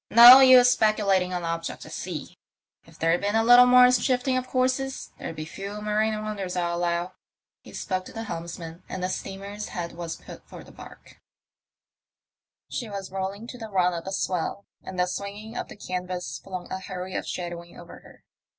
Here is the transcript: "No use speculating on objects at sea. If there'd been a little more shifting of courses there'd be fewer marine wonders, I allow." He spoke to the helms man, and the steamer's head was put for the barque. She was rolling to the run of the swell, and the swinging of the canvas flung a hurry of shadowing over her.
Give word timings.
"No 0.09 0.39
use 0.39 0.71
speculating 0.71 1.31
on 1.31 1.43
objects 1.43 1.85
at 1.85 1.91
sea. 1.91 2.35
If 2.85 2.97
there'd 2.97 3.21
been 3.21 3.35
a 3.35 3.43
little 3.43 3.67
more 3.67 3.91
shifting 3.91 4.35
of 4.35 4.47
courses 4.47 5.11
there'd 5.19 5.35
be 5.35 5.45
fewer 5.45 5.79
marine 5.79 6.23
wonders, 6.23 6.55
I 6.55 6.71
allow." 6.71 7.13
He 7.61 7.71
spoke 7.75 8.05
to 8.05 8.11
the 8.11 8.23
helms 8.23 8.57
man, 8.57 8.81
and 8.89 9.03
the 9.03 9.09
steamer's 9.09 9.67
head 9.67 9.91
was 9.91 10.15
put 10.15 10.43
for 10.47 10.63
the 10.63 10.71
barque. 10.71 11.19
She 12.67 12.89
was 12.89 13.11
rolling 13.11 13.45
to 13.49 13.59
the 13.59 13.69
run 13.69 13.93
of 13.93 14.05
the 14.05 14.11
swell, 14.11 14.65
and 14.81 14.97
the 14.97 15.05
swinging 15.05 15.55
of 15.55 15.67
the 15.67 15.75
canvas 15.77 16.39
flung 16.43 16.71
a 16.71 16.79
hurry 16.79 17.13
of 17.15 17.27
shadowing 17.27 17.79
over 17.79 17.99
her. 17.99 18.23